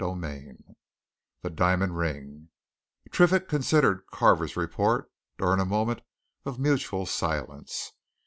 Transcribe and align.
CHAPTER 0.03 0.15
XX 0.15 0.57
THE 1.43 1.49
DIAMOND 1.51 1.95
RING 1.95 2.49
Triffitt 3.11 3.47
considered 3.47 4.07
Carver's 4.11 4.57
report 4.57 5.11
during 5.37 5.59
a 5.59 5.65
moment 5.65 6.01
of 6.43 6.57
mutual 6.57 7.05
silence. 7.05 7.91